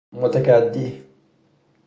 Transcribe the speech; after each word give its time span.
متکدی 0.13 1.01